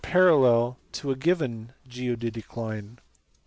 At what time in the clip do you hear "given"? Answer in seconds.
1.15-1.73